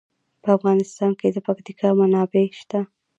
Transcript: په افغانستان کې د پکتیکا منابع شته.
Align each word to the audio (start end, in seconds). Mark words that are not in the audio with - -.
په 0.43 0.49
افغانستان 0.57 1.11
کې 1.19 1.27
د 1.31 1.37
پکتیکا 1.47 1.89
منابع 1.99 2.45
شته. 2.59 2.79